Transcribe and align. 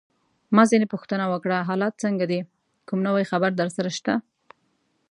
ما 0.55 0.63
ځینې 0.71 0.85
پوښتنه 0.93 1.25
وکړه: 1.33 1.65
حالات 1.69 1.93
څنګه 2.03 2.25
دي؟ 2.31 2.39
کوم 2.87 2.99
نوی 3.07 3.23
خبر 3.31 3.51
درسره 3.61 3.89
شته؟ 3.97 4.13